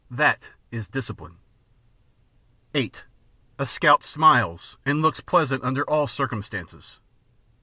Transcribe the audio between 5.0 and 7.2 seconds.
Pleasant under all circum stances.